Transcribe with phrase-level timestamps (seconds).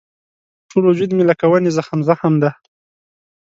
[0.69, 2.51] ټول وجود مې لکه ونې زخم زخم دی.